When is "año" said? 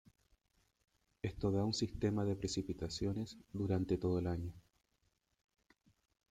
4.25-4.51